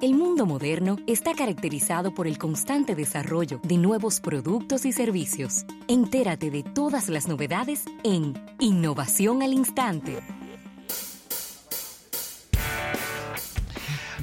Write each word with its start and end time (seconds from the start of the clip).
El 0.00 0.14
mundo 0.14 0.46
moderno 0.46 0.96
está 1.06 1.34
caracterizado 1.34 2.14
por 2.14 2.26
el 2.26 2.38
constante 2.38 2.94
desarrollo 2.94 3.60
de 3.62 3.76
nuevos 3.76 4.20
productos 4.20 4.86
y 4.86 4.92
servicios. 4.92 5.66
Entérate 5.88 6.50
de 6.50 6.62
todas 6.62 7.10
las 7.10 7.28
novedades 7.28 7.84
en 8.02 8.32
Innovación 8.60 9.42
al 9.42 9.52
Instante. 9.52 10.20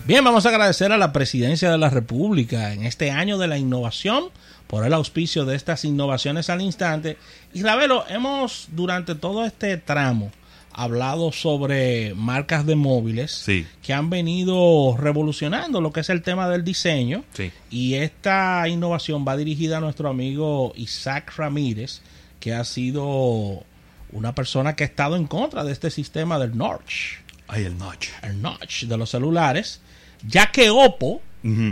Bien, 0.05 0.23
vamos 0.23 0.47
a 0.47 0.49
agradecer 0.49 0.91
a 0.91 0.97
la 0.97 1.13
Presidencia 1.13 1.69
de 1.69 1.77
la 1.77 1.91
República 1.91 2.73
en 2.73 2.81
este 2.81 3.11
año 3.11 3.37
de 3.37 3.45
la 3.45 3.59
innovación 3.59 4.31
por 4.65 4.83
el 4.83 4.93
auspicio 4.93 5.45
de 5.45 5.55
estas 5.55 5.85
innovaciones 5.85 6.49
al 6.49 6.61
instante. 6.61 7.19
Y 7.53 7.61
Ravelo, 7.61 8.03
hemos 8.09 8.69
durante 8.71 9.13
todo 9.13 9.45
este 9.45 9.77
tramo 9.77 10.31
hablado 10.77 11.31
sobre 11.31 12.13
marcas 12.13 12.63
de 12.65 12.75
móviles 12.75 13.45
que 13.81 13.93
han 13.93 14.11
venido 14.11 14.95
revolucionando 14.95 15.81
lo 15.81 15.91
que 15.91 16.01
es 16.01 16.09
el 16.09 16.21
tema 16.21 16.47
del 16.47 16.63
diseño. 16.63 17.25
Y 17.71 17.95
esta 17.95 18.67
innovación 18.69 19.25
va 19.27 19.35
dirigida 19.35 19.77
a 19.77 19.81
nuestro 19.81 20.07
amigo 20.07 20.73
Isaac 20.75 21.33
Ramírez, 21.35 22.01
que 22.39 22.53
ha 22.53 22.63
sido 22.63 23.63
una 24.11 24.35
persona 24.35 24.75
que 24.75 24.83
ha 24.83 24.87
estado 24.87 25.15
en 25.15 25.25
contra 25.25 25.63
de 25.63 25.73
este 25.73 25.89
sistema 25.89 26.37
del 26.37 26.55
notch. 26.55 27.15
Ay, 27.47 27.63
el 27.63 27.75
notch. 27.75 28.09
El 28.21 28.39
notch 28.39 28.83
de 28.83 28.97
los 28.97 29.09
celulares, 29.09 29.81
ya 30.27 30.51
que 30.51 30.69
Oppo 30.69 31.21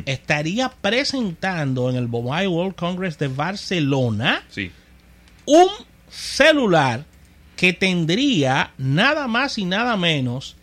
estaría 0.05 0.69
presentando 0.69 1.91
en 1.91 1.95
el 1.95 2.07
Mobile 2.07 2.47
World 2.47 2.75
Congress 2.75 3.19
de 3.19 3.27
Barcelona 3.27 4.43
un 5.45 5.67
celular 6.09 7.05
que 7.55 7.73
tendría 7.73 8.71
nada 8.77 9.27
más 9.27 9.57
y 9.57 9.65
nada 9.65 9.97
menos 9.97 10.55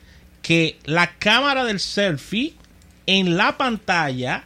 que 0.42 0.78
la 0.84 1.14
cámara 1.14 1.64
del 1.64 1.80
selfie 1.80 2.54
en 3.06 3.36
la 3.36 3.56
pantalla 3.56 4.44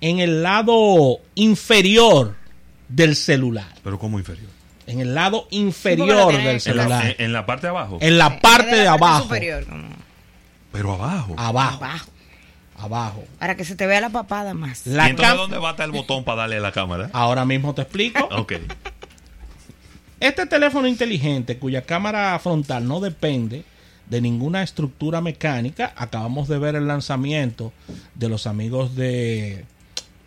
en 0.00 0.18
el 0.18 0.42
lado 0.42 1.20
inferior 1.34 2.36
del 2.88 3.16
celular. 3.16 3.72
¿Pero 3.82 3.98
cómo 3.98 4.18
inferior? 4.18 4.50
En 4.86 5.00
el 5.00 5.14
lado 5.14 5.48
inferior 5.50 6.32
del 6.32 6.60
celular. 6.60 7.16
En 7.18 7.32
la, 7.32 7.46
parte 7.46 7.66
de 7.66 7.70
abajo. 7.70 7.98
En 8.00 8.18
la 8.18 8.38
parte 8.40 8.76
de, 8.76 8.86
abajo. 8.86 9.28
Pero 10.72 10.92
abajo. 10.92 11.34
Abajo. 11.38 12.06
Abajo. 12.76 13.24
Para 13.38 13.56
que 13.56 13.64
se 13.64 13.76
te 13.76 13.86
vea 13.86 14.00
la 14.00 14.10
papada 14.10 14.52
más. 14.52 14.86
La 14.86 15.06
¿Y 15.06 15.10
entonces 15.10 15.36
dónde 15.36 15.58
va 15.58 15.68
a 15.68 15.70
estar 15.70 15.86
el 15.86 15.92
botón 15.92 16.24
para 16.24 16.42
darle 16.42 16.56
a 16.56 16.60
la 16.60 16.72
cámara? 16.72 17.08
Ahora 17.12 17.44
mismo 17.44 17.74
te 17.74 17.82
explico. 17.82 18.24
ok. 18.32 18.54
Este 20.24 20.46
teléfono 20.46 20.88
inteligente 20.88 21.58
cuya 21.58 21.82
cámara 21.82 22.38
frontal 22.38 22.88
no 22.88 22.98
depende 22.98 23.62
de 24.08 24.22
ninguna 24.22 24.62
estructura 24.62 25.20
mecánica, 25.20 25.92
acabamos 25.94 26.48
de 26.48 26.58
ver 26.58 26.76
el 26.76 26.86
lanzamiento 26.86 27.74
de 28.14 28.30
los 28.30 28.46
amigos 28.46 28.96
de, 28.96 29.66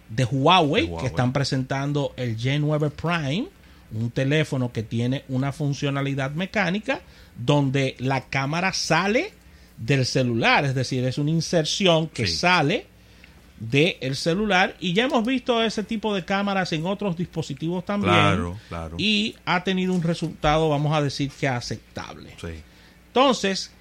de, 0.10 0.26
Huawei, 0.26 0.96
que 1.00 1.08
están 1.08 1.34
presentando 1.34 2.14
el 2.16 2.38
G9 2.38 2.92
Prime, 2.92 3.48
un 3.92 4.12
teléfono 4.12 4.72
que 4.72 4.84
tiene 4.84 5.24
una 5.30 5.52
funcionalidad 5.52 6.30
mecánica 6.30 7.02
donde 7.36 7.96
la 7.98 8.22
cámara 8.26 8.74
sale 8.74 9.34
del 9.78 10.06
celular, 10.06 10.64
es 10.64 10.76
decir, 10.76 11.06
es 11.06 11.18
una 11.18 11.32
inserción 11.32 12.08
que 12.08 12.28
sale 12.28 12.86
del 13.60 14.16
celular 14.16 14.76
y 14.80 14.94
ya 14.94 15.06
hemos 15.06 15.26
visto 15.26 15.64
ese 15.64 15.84
tipo 15.84 16.14
de 16.14 16.24
cámaras 16.24 16.72
en 16.74 16.86
otros 16.86 17.18
dispositivos 17.18 17.84
también 17.86 18.14
claro, 18.14 18.60
claro. 18.70 18.96
y 19.00 19.36
ha 19.46 19.64
tenido 19.64 19.94
un 19.94 20.04
resultado 20.04 20.70
vamos 20.70 20.96
a 20.96 21.02
decir 21.02 21.32
que 21.32 21.48
aceptable 21.48 22.36
entonces 23.08 23.72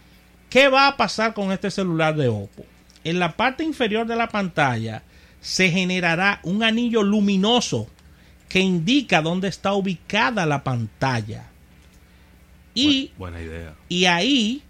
¿qué 0.49 0.69
va 0.69 0.89
a 0.89 0.97
pasar 0.97 1.35
con 1.35 1.53
este 1.53 1.71
celular 1.71 2.17
de 2.17 2.29
Oppo? 2.29 2.65
en 3.05 3.19
la 3.19 3.37
parte 3.37 3.65
inferior 3.65 4.07
de 4.07 4.17
la 4.17 4.29
pantalla 4.29 5.03
se 5.43 5.71
generará 5.71 6.41
un 6.43 6.63
anillo 6.63 7.03
luminoso 7.03 7.87
que 8.49 8.61
indica 8.61 9.21
dónde 9.21 9.49
está 9.49 9.75
ubicada 9.75 10.47
la 10.47 10.65
pantalla 10.65 11.45
y, 12.75 13.13
buena 13.19 13.42
idea. 13.42 13.75
y 13.91 14.07
ahí 14.07 14.63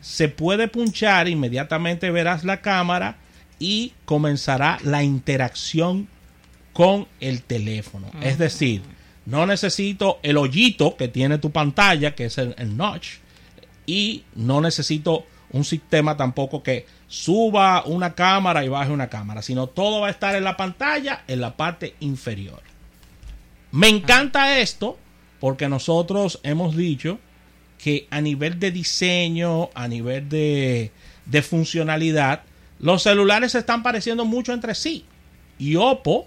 se 0.00 0.28
puede 0.28 0.66
punchar 0.66 1.28
inmediatamente 1.28 2.10
verás 2.10 2.42
la 2.42 2.60
cámara 2.60 3.18
y 3.60 3.92
comenzará 4.06 4.78
la 4.82 5.04
interacción 5.04 6.08
con 6.72 7.06
el 7.20 7.42
teléfono. 7.42 8.10
Es 8.22 8.38
decir, 8.38 8.82
no 9.26 9.46
necesito 9.46 10.18
el 10.22 10.38
hoyito 10.38 10.96
que 10.96 11.06
tiene 11.06 11.38
tu 11.38 11.52
pantalla, 11.52 12.14
que 12.14 12.24
es 12.24 12.38
el, 12.38 12.76
notch, 12.76 13.18
y 13.86 14.24
no 14.34 14.60
necesito 14.60 15.26
un 15.52 15.64
sistema 15.64 16.16
tampoco 16.16 16.62
que 16.62 16.86
suba 17.06 17.84
una 17.84 18.14
cámara 18.14 18.64
y 18.64 18.68
baje 18.68 18.90
una 18.90 19.08
cámara, 19.08 19.42
sino 19.42 19.66
todo 19.66 20.00
va 20.00 20.08
a 20.08 20.10
estar 20.10 20.34
en 20.34 20.44
la 20.44 20.56
pantalla, 20.56 21.24
en 21.28 21.40
la 21.40 21.56
parte 21.56 21.94
inferior. 22.00 22.62
Me 23.72 23.88
encanta 23.88 24.58
esto 24.58 24.98
porque 25.38 25.68
nosotros 25.68 26.40
hemos 26.42 26.76
dicho 26.76 27.18
que 27.78 28.06
a 28.10 28.20
nivel 28.20 28.58
de 28.58 28.70
diseño, 28.70 29.70
a 29.74 29.86
nivel 29.86 30.28
de, 30.28 30.92
de 31.26 31.42
funcionalidad, 31.42 32.42
los 32.80 33.02
celulares 33.02 33.52
se 33.52 33.58
están 33.58 33.82
pareciendo 33.82 34.24
mucho 34.24 34.52
entre 34.52 34.74
sí. 34.74 35.04
Y 35.58 35.76
Oppo 35.76 36.26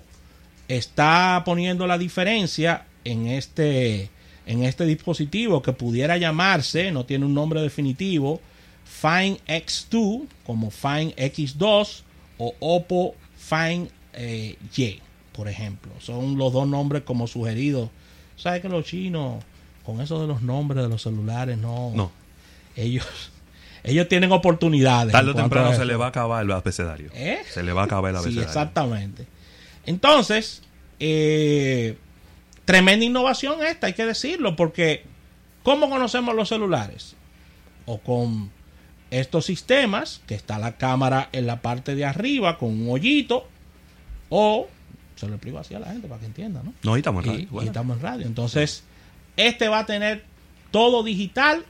está 0.67 1.41
poniendo 1.45 1.87
la 1.87 1.97
diferencia 1.97 2.85
en 3.03 3.27
este, 3.27 4.09
en 4.45 4.63
este 4.63 4.85
dispositivo 4.85 5.61
que 5.61 5.73
pudiera 5.73 6.17
llamarse, 6.17 6.91
no 6.91 7.05
tiene 7.05 7.25
un 7.25 7.33
nombre 7.33 7.61
definitivo, 7.61 8.39
Fine 8.85 9.39
X2 9.47 10.27
como 10.45 10.69
Fine 10.69 11.15
X2 11.15 12.01
o 12.37 12.53
Oppo 12.59 13.15
Fine 13.35 13.89
eh, 14.13 14.57
Y, 14.77 14.99
por 15.31 15.47
ejemplo. 15.47 15.91
Son 15.99 16.37
los 16.37 16.53
dos 16.53 16.67
nombres 16.67 17.03
como 17.03 17.27
sugeridos. 17.27 17.89
¿Sabes 18.37 18.61
que 18.61 18.69
los 18.69 18.85
chinos, 18.85 19.43
con 19.83 20.01
eso 20.01 20.21
de 20.21 20.27
los 20.27 20.41
nombres 20.43 20.83
de 20.83 20.89
los 20.89 21.01
celulares, 21.01 21.57
no. 21.57 21.91
No. 21.95 22.11
Ellos 22.75 23.05
ellos 23.83 24.07
tienen 24.07 24.31
oportunidades. 24.31 25.11
Tarde 25.11 25.31
o 25.31 25.35
temprano 25.35 25.73
se 25.73 25.85
le 25.85 25.95
va 25.95 26.05
a 26.05 26.09
acabar 26.09 26.43
el 26.43 26.51
abecedario. 26.51 27.09
¿Eh? 27.13 27.39
Se 27.49 27.63
le 27.63 27.73
va 27.73 27.81
a 27.81 27.85
acabar 27.85 28.11
el 28.11 28.17
abecedario. 28.17 28.41
Sí, 28.41 28.47
exactamente. 28.47 29.27
Entonces, 29.85 30.63
eh, 30.99 31.97
tremenda 32.65 33.05
innovación 33.05 33.63
esta, 33.63 33.87
hay 33.87 33.93
que 33.93 34.05
decirlo, 34.05 34.55
porque 34.55 35.03
¿cómo 35.63 35.89
conocemos 35.89 36.33
los 36.33 36.49
celulares? 36.49 37.15
O 37.85 37.99
con 37.99 38.51
estos 39.11 39.45
sistemas, 39.45 40.21
que 40.27 40.35
está 40.35 40.57
la 40.57 40.77
cámara 40.77 41.29
en 41.33 41.45
la 41.45 41.61
parte 41.61 41.93
de 41.95 42.05
arriba 42.05 42.57
con 42.57 42.69
un 42.69 42.89
hoyito, 42.89 43.47
o 44.29 44.67
se 45.15 45.27
lo 45.27 45.35
explico 45.35 45.59
así 45.59 45.75
a 45.75 45.79
la 45.79 45.87
gente 45.87 46.07
para 46.07 46.21
que 46.21 46.25
entienda, 46.25 46.63
¿no? 46.63 46.73
No, 46.83 46.95
y 46.95 46.99
estamos 46.99 47.25
en 47.25 47.31
radio. 47.31 47.61
Y, 47.61 47.65
estamos 47.65 47.97
en 47.97 48.03
radio. 48.03 48.25
Entonces, 48.25 48.83
este 49.35 49.67
va 49.67 49.79
a 49.79 49.85
tener 49.85 50.23
todo 50.71 51.03
digital 51.03 51.65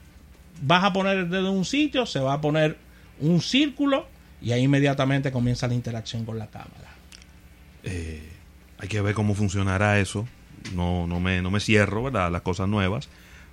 vas 0.62 0.84
a 0.84 0.92
poner 0.92 1.18
el 1.18 1.30
dedo 1.30 1.50
en 1.50 1.56
un 1.58 1.64
sitio, 1.64 2.06
se 2.06 2.20
va 2.20 2.34
a 2.34 2.40
poner 2.40 2.76
un 3.20 3.40
círculo 3.40 4.06
y 4.40 4.52
ahí 4.52 4.62
inmediatamente 4.62 5.32
comienza 5.32 5.66
la 5.68 5.74
interacción 5.74 6.24
con 6.24 6.38
la 6.38 6.48
cámara. 6.48 6.94
Eh, 7.82 8.22
hay 8.78 8.88
que 8.88 9.00
ver 9.00 9.14
cómo 9.14 9.34
funcionará 9.34 10.00
eso. 10.00 10.26
No, 10.74 11.06
no, 11.06 11.20
me, 11.20 11.42
no 11.42 11.50
me 11.50 11.60
cierro, 11.60 12.04
¿verdad? 12.04 12.30
Las 12.30 12.42
cosas 12.42 12.68
nuevas. 12.68 13.08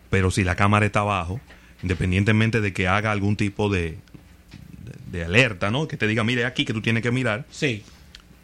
Pero 0.10 0.32
si 0.32 0.44
la 0.44 0.56
cámara 0.56 0.86
está 0.86 1.02
abajo, 1.02 1.40
independientemente 1.84 2.62
de 2.62 2.74
que 2.74 2.88
haga 2.88 3.12
algún 3.12 3.36
tipo 3.36 3.70
de, 3.70 3.98
de, 5.12 5.24
alerta, 5.24 5.72
¿no? 5.72 5.88
Que 5.88 5.98
te 5.98 6.08
diga, 6.08 6.24
mire 6.24 6.46
aquí 6.46 6.66
que 6.66 6.74
tú 6.74 6.82
tienes 6.82 7.04
que 7.04 7.12
mirar. 7.12 7.46
Sí. 7.50 7.84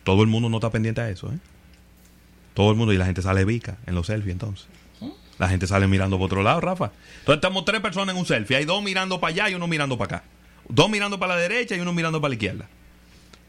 Todo 0.04 0.22
el 0.22 0.28
mundo 0.28 0.50
no 0.50 0.58
está 0.58 0.70
pendiente 0.70 1.02
a 1.02 1.10
eso, 1.10 1.32
¿eh? 1.32 1.38
Todo 2.54 2.72
el 2.72 2.78
mundo 2.78 2.94
y 2.94 2.98
la 2.98 3.06
gente 3.06 3.22
sale 3.22 3.46
vica 3.46 3.78
en 3.86 3.94
los 3.96 4.08
selfies 4.08 4.34
entonces. 4.34 4.68
La 5.40 5.48
gente 5.48 5.68
sale 5.68 5.88
mirando 5.88 6.18
por 6.18 6.26
otro 6.26 6.44
lado, 6.44 6.62
Rafa. 6.62 6.92
Entonces 7.20 7.36
estamos 7.36 7.66
tres 7.66 7.82
personas 7.82 8.14
en 8.14 8.20
un 8.20 8.26
selfie. 8.26 8.58
Hay 8.58 8.66
dos 8.66 8.82
mirando 8.82 9.20
para 9.20 9.34
allá 9.34 9.50
y 9.50 9.56
uno 9.56 9.68
mirando 9.68 9.98
para 9.98 10.18
acá. 10.18 10.28
Dos 10.68 10.90
mirando 10.90 11.20
para 11.20 11.36
la 11.36 11.42
derecha 11.42 11.76
y 11.76 11.80
uno 11.80 11.94
mirando 11.94 12.20
para 12.20 12.30
la 12.30 12.36
izquierda. 12.36 12.70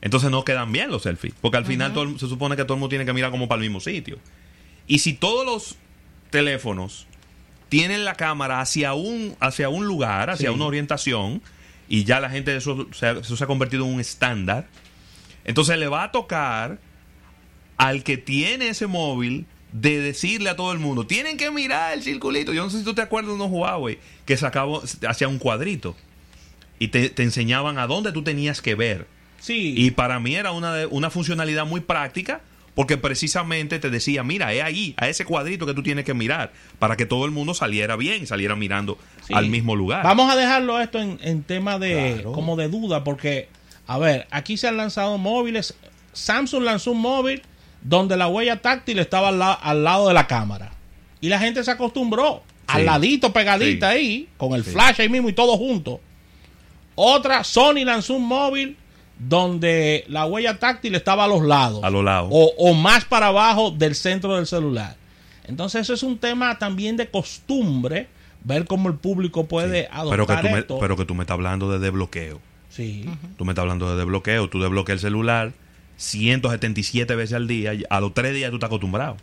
Entonces 0.00 0.30
no 0.30 0.44
quedan 0.44 0.70
bien 0.70 0.90
los 0.90 1.02
selfies. 1.02 1.34
Porque 1.40 1.56
al 1.56 1.64
final 1.64 1.94
se 2.18 2.28
supone 2.28 2.56
que 2.56 2.64
todo 2.64 2.74
el 2.74 2.80
mundo 2.80 2.90
tiene 2.90 3.04
que 3.04 3.12
mirar 3.12 3.30
como 3.30 3.48
para 3.48 3.62
el 3.62 3.68
mismo 3.68 3.80
sitio. 3.80 4.18
Y 4.86 5.00
si 5.00 5.14
todos 5.14 5.44
los 5.44 5.76
teléfonos 6.30 7.06
tienen 7.68 8.04
la 8.04 8.14
cámara 8.14 8.60
hacia 8.60 8.94
un, 8.94 9.36
hacia 9.40 9.68
un 9.68 9.86
lugar, 9.86 10.30
hacia 10.30 10.52
una 10.52 10.66
orientación, 10.66 11.42
y 11.88 12.04
ya 12.04 12.20
la 12.20 12.30
gente 12.30 12.54
eso, 12.56 12.86
eso 12.90 13.36
se 13.36 13.44
ha 13.44 13.46
convertido 13.46 13.84
en 13.84 13.94
un 13.94 14.00
estándar, 14.00 14.68
entonces 15.44 15.78
le 15.78 15.88
va 15.88 16.04
a 16.04 16.12
tocar 16.12 16.78
al 17.76 18.02
que 18.02 18.18
tiene 18.18 18.68
ese 18.68 18.86
móvil 18.86 19.46
de 19.72 20.00
decirle 20.00 20.50
a 20.50 20.56
todo 20.56 20.72
el 20.72 20.78
mundo, 20.78 21.06
tienen 21.06 21.36
que 21.36 21.50
mirar 21.50 21.92
el 21.92 22.02
circulito. 22.02 22.52
Yo 22.52 22.62
no 22.62 22.70
sé 22.70 22.78
si 22.78 22.84
tú 22.84 22.94
te 22.94 23.02
acuerdas 23.02 23.28
de 23.28 23.34
unos 23.34 23.50
Huawei 23.50 23.98
que 24.24 24.36
sacaba 24.36 24.80
hacia 25.06 25.28
un 25.28 25.38
cuadrito 25.38 25.96
y 26.78 26.88
te, 26.88 27.12
enseñaban 27.22 27.78
a 27.78 27.86
dónde 27.86 28.12
tú 28.12 28.22
tenías 28.22 28.62
que 28.62 28.74
ver. 28.74 29.06
Sí. 29.40 29.74
Y 29.76 29.90
para 29.92 30.18
mí 30.20 30.34
era 30.34 30.52
una, 30.52 30.86
una 30.88 31.10
funcionalidad 31.10 31.66
muy 31.66 31.80
práctica 31.80 32.40
porque 32.78 32.96
precisamente 32.96 33.80
te 33.80 33.90
decía, 33.90 34.22
mira, 34.22 34.52
es 34.52 34.62
ahí, 34.62 34.94
a 34.98 35.08
ese 35.08 35.24
cuadrito 35.24 35.66
que 35.66 35.74
tú 35.74 35.82
tienes 35.82 36.04
que 36.04 36.14
mirar 36.14 36.52
para 36.78 36.96
que 36.96 37.06
todo 37.06 37.24
el 37.24 37.32
mundo 37.32 37.52
saliera 37.52 37.96
bien, 37.96 38.24
saliera 38.28 38.54
mirando 38.54 38.98
al 39.32 39.48
mismo 39.48 39.74
lugar. 39.74 40.04
Vamos 40.04 40.30
a 40.30 40.36
dejarlo 40.36 40.80
esto 40.80 41.00
en, 41.00 41.42
tema 41.42 41.80
de 41.80 42.22
como 42.22 42.54
de 42.54 42.68
duda 42.68 43.02
porque 43.02 43.48
A 43.88 43.98
ver, 43.98 44.28
aquí 44.30 44.56
se 44.56 44.68
han 44.68 44.76
lanzado 44.76 45.18
móviles. 45.18 45.74
Samsung 46.12 46.62
lanzó 46.62 46.92
un 46.92 47.00
móvil 47.00 47.42
donde 47.88 48.16
la 48.16 48.28
huella 48.28 48.60
táctil 48.60 48.98
estaba 48.98 49.28
al, 49.28 49.38
la- 49.38 49.52
al 49.52 49.82
lado 49.84 50.08
de 50.08 50.14
la 50.14 50.26
cámara. 50.26 50.72
Y 51.20 51.28
la 51.28 51.38
gente 51.38 51.64
se 51.64 51.70
acostumbró. 51.70 52.42
Al 52.66 52.80
Sí. 52.80 52.86
ladito, 52.86 53.32
pegadita 53.32 53.92
Sí. 53.92 53.96
ahí, 53.98 54.28
con 54.36 54.52
el 54.52 54.62
Sí. 54.62 54.72
flash 54.72 55.00
ahí 55.00 55.08
mismo 55.08 55.28
y 55.30 55.32
todo 55.32 55.56
junto. 55.56 56.00
Otra, 56.94 57.44
Sony 57.44 57.84
lanzó 57.84 58.14
un 58.14 58.26
móvil 58.26 58.76
donde 59.18 60.04
la 60.08 60.26
huella 60.26 60.58
táctil 60.58 60.94
estaba 60.94 61.24
a 61.24 61.28
los 61.28 61.42
lados. 61.42 61.82
A 61.82 61.90
los 61.90 62.04
lados. 62.04 62.28
O, 62.30 62.52
o 62.58 62.74
más 62.74 63.04
para 63.04 63.28
abajo 63.28 63.70
del 63.70 63.94
centro 63.94 64.36
del 64.36 64.46
celular. 64.46 64.96
Entonces 65.46 65.80
eso 65.82 65.94
es 65.94 66.02
un 66.02 66.18
tema 66.18 66.58
también 66.58 66.96
de 66.96 67.08
costumbre, 67.10 68.06
ver 68.44 68.66
cómo 68.66 68.88
el 68.88 68.96
público 68.96 69.46
puede 69.46 69.88
pero, 69.90 70.26
que 70.26 70.32
adoptar 70.32 70.42
tú 70.42 70.74
me, 70.74 70.80
pero 70.80 70.96
que 70.96 71.04
tú 71.06 71.14
me 71.14 71.22
estás 71.22 71.34
hablando 71.34 71.70
de 71.70 71.78
desbloqueo. 71.78 72.40
sí. 72.68 73.06
Tú 73.38 73.44
me 73.46 73.52
estás 73.52 73.62
hablando 73.62 73.90
de 73.90 73.96
desbloqueo. 73.96 74.48
Tú 74.50 74.60
desbloqueas 74.60 74.96
el 74.96 75.00
celular 75.00 75.52
177 75.98 77.14
veces 77.14 77.34
al 77.34 77.46
día. 77.46 77.72
A 77.90 78.00
los 78.00 78.14
tres 78.14 78.34
días 78.34 78.50
tú 78.50 78.56
estás 78.56 78.68
acostumbrado. 78.68 79.16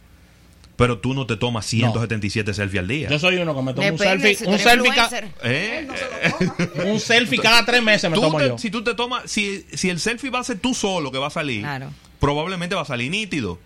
Pero 0.75 0.97
tú 0.99 1.13
no 1.13 1.25
te 1.25 1.37
tomas 1.37 1.65
177 1.65 2.53
selfies 2.53 2.81
al 2.81 2.87
día. 2.89 3.07
Yo 3.09 3.17
soy 3.17 3.37
uno 3.37 3.55
que 3.55 3.61
me 3.61 3.73
tomo 3.73 3.87
un 3.87 3.97
selfie, 3.97 4.35
si 4.35 4.43
un 4.45 4.59
selfie, 4.59 4.91
ca-. 4.93 5.09
¿Eh? 5.43 5.87
un 6.85 6.99
selfie 6.99 7.39
cada 7.39 7.65
tres 7.65 7.81
meses 7.81 8.09
me 8.11 8.15
Tú 8.15 8.21
tomo 8.21 8.37
te- 8.39 8.47
yo. 8.49 8.57
si 8.57 8.69
tú 8.69 8.83
te 8.83 8.93
tomas, 8.93 9.23
si, 9.31 9.65
si 9.73 9.89
el 9.89 10.01
selfie 10.01 10.29
va 10.29 10.39
a 10.39 10.43
ser 10.43 10.59
tú 10.59 10.73
solo 10.73 11.11
que 11.13 11.17
va 11.17 11.27
a 11.27 11.31
salir, 11.31 11.61
Claro. 11.61 11.91
probablemente 12.19 12.75
va 12.75 12.81
a 12.81 12.85
salir 12.85 13.09
nítido. 13.09 13.57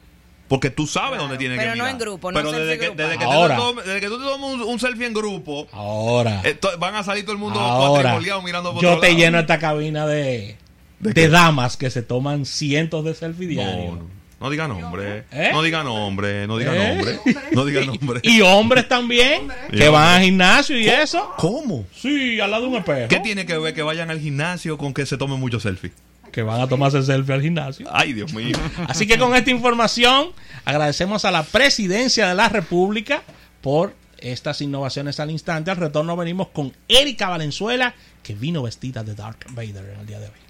Porque 0.47 0.69
tú 0.69 0.85
sabes 0.88 1.09
Claro, 1.12 1.23
dónde 1.23 1.38
tiene 1.39 1.55
que 1.55 1.59
pero 1.62 1.71
no 1.71 1.75
mirar. 1.83 1.89
en 1.91 1.97
grupo, 2.00 2.31
no 2.31 2.38
Pero 2.39 2.51
desde 2.51 2.77
que, 2.79 2.89
desde, 2.91 3.17
que 3.17 3.23
Ahora. 3.23 3.55
te 3.55 3.62
tomes- 3.62 3.85
desde 3.85 4.00
que 4.01 4.07
tú 4.07 4.17
te 4.19 4.23
tomes 4.25 4.50
un, 4.53 4.62
un 4.62 4.79
selfie 4.79 5.07
en 5.07 5.13
grupo, 5.15 5.67
Ahora, 5.71 6.41
eh, 6.44 6.59
van 6.77 6.94
a 6.95 7.03
salir 7.03 7.23
todo 7.23 7.33
el 7.33 7.39
mundo 7.39 7.59
ahora, 7.59 8.19
mirando 8.44 8.71
por 8.73 8.83
yo 8.83 8.89
otro 8.89 9.01
te 9.01 9.07
lado. 9.09 9.19
lleno 9.19 9.39
esta 9.39 9.57
cabina 9.59 10.05
de, 10.05 10.57
¿De 11.00 11.30
damas 11.30 11.78
que 11.78 11.90
se 11.90 12.01
toman 12.01 12.46
cientos 12.46 13.06
de 13.06 13.13
selfies 13.13 13.50
diarios. 13.50 13.96
No, 13.96 14.01
no, 14.01 14.10
no 14.42 14.50
diga 14.50 14.68
nombre. 14.68 15.25
¿Eh? 15.31 15.50
No 15.51 15.62
diga 15.62 15.84
nombre, 15.84 16.48
no 16.48 16.57
diga 16.57 16.75
¿Eh? 16.75 16.96
nombre. 16.96 17.19
No 17.51 17.66
diga 17.66 17.86
nombre. 17.86 18.19
Y 18.24 18.42
hombres 18.42 18.88
también, 18.88 19.48
Y 19.72 19.78
que 19.78 19.90
van 19.90 20.18
al 20.18 20.24
gimnasio 20.24 20.78
y 20.78 20.88
eso. 20.88 21.31
¿Cómo? 21.38 21.86
Sí, 21.96 22.40
al 22.40 22.51
lado 22.51 22.63
de 22.63 22.69
un 22.69 22.75
espejo. 22.78 23.07
¿Qué 23.07 23.19
tiene 23.19 23.46
que 23.46 23.57
ver 23.57 23.74
que 23.74 23.81
vayan 23.81 24.10
al 24.10 24.19
gimnasio 24.19 24.78
con 24.78 24.94
que 24.94 25.06
se 25.06 25.18
tomen 25.18 25.40
muchos 25.40 25.63
selfies? 25.63 25.94
Que 26.31 26.44
van 26.44 26.62
a 26.62 26.68
tomarse 26.68 27.01
selfie 27.01 27.34
al 27.34 27.42
gimnasio. 27.42 27.88
Ay, 27.92 28.13
Dios 28.13 28.34
mío. 28.34 28.56
Así 28.88 29.07
que 29.07 29.18
con 29.18 29.36
esta 29.36 29.50
información 29.50 30.28
agradecemos 30.63 31.25
a 31.25 31.31
la 31.31 31.44
presidencia 31.44 32.28
de 32.28 32.36
la 32.36 32.50
República 32.50 33.24
por 33.62 33.96
estas 34.19 34.62
innovaciones 34.62 35.19
al 35.19 35.31
instante. 35.31 35.72
Al 35.72 35.78
retorno 35.78 36.16
venimos 36.16 36.50
con 36.50 36.74
Erika 36.88 37.30
Valenzuela, 37.30 37.96
que 38.22 38.36
vino 38.36 38.62
vestida 38.63 39.04
de 39.04 39.16
Darth 39.16 39.46
Vader 39.51 39.94
en 39.94 40.00
el 40.01 40.06
día 40.06 40.19
de 40.19 40.28
hoy. 40.28 40.49